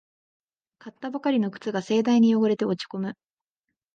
[0.79, 3.13] 買ったばかりの靴が盛大に汚れて落ちこむ